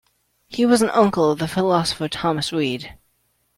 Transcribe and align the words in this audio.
He 0.47 0.65
was 0.65 0.81
an 0.81 0.89
uncle 0.89 1.29
of 1.29 1.51
philosopher 1.51 2.07
Thomas 2.07 2.51
Reid. 2.51 2.97